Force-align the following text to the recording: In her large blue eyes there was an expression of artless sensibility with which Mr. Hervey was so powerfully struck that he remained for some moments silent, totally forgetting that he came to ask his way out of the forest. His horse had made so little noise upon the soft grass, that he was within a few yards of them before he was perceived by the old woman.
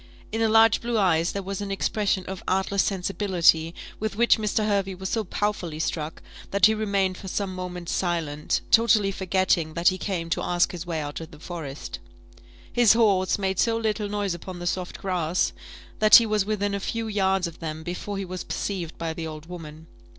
In 0.31 0.41
her 0.41 0.49
large 0.49 0.81
blue 0.81 0.97
eyes 0.97 1.31
there 1.31 1.43
was 1.43 1.61
an 1.61 1.69
expression 1.69 2.25
of 2.25 2.41
artless 2.47 2.81
sensibility 2.81 3.75
with 3.99 4.15
which 4.15 4.39
Mr. 4.39 4.65
Hervey 4.67 4.95
was 4.95 5.09
so 5.09 5.23
powerfully 5.23 5.77
struck 5.77 6.23
that 6.49 6.65
he 6.65 6.73
remained 6.73 7.17
for 7.19 7.27
some 7.27 7.53
moments 7.53 7.91
silent, 7.91 8.61
totally 8.71 9.11
forgetting 9.11 9.75
that 9.75 9.89
he 9.89 9.99
came 9.99 10.31
to 10.31 10.41
ask 10.41 10.71
his 10.71 10.87
way 10.87 10.99
out 11.01 11.21
of 11.21 11.29
the 11.29 11.37
forest. 11.37 11.99
His 12.73 12.93
horse 12.93 13.33
had 13.35 13.41
made 13.41 13.59
so 13.59 13.77
little 13.77 14.09
noise 14.09 14.33
upon 14.33 14.57
the 14.57 14.65
soft 14.65 14.97
grass, 14.97 15.53
that 15.99 16.15
he 16.15 16.25
was 16.25 16.45
within 16.47 16.73
a 16.73 16.79
few 16.79 17.07
yards 17.07 17.45
of 17.45 17.59
them 17.59 17.83
before 17.83 18.17
he 18.17 18.25
was 18.25 18.43
perceived 18.43 18.97
by 18.97 19.13
the 19.13 19.27
old 19.27 19.45
woman. 19.45 19.85